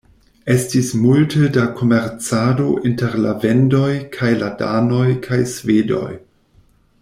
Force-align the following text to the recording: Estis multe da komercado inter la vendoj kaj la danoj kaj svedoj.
Estis 0.53 0.87
multe 1.01 1.49
da 1.57 1.65
komercado 1.81 2.65
inter 2.91 3.19
la 3.27 3.35
vendoj 3.45 3.93
kaj 4.19 4.33
la 4.41 4.51
danoj 4.65 5.07
kaj 5.29 5.41
svedoj. 5.57 6.11